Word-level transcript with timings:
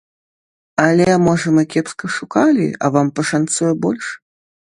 Але, 0.85 1.05
можа, 1.25 1.47
мы 1.57 1.63
кепска 1.75 2.05
шукалі, 2.17 2.67
а 2.83 2.93
вам 2.97 3.07
пашанцуе 3.21 3.71
больш? 3.87 4.05